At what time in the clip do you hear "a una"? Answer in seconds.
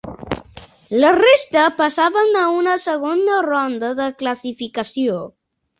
2.41-2.75